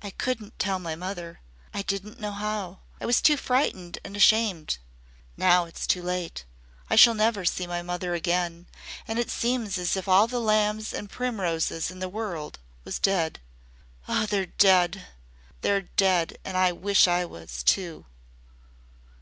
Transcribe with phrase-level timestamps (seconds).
[0.00, 1.40] "I couldn't tell my mother.
[1.74, 2.78] I did not know how.
[2.98, 4.78] I was too frightened and ashamed.
[5.36, 6.46] Now it's too late.
[6.88, 8.68] I shall never see my mother again,
[9.06, 13.38] and it seems as if all the lambs and primroses in the world was dead.
[14.08, 15.08] Oh, they're dead
[15.60, 18.06] they're dead and I wish I was, too!"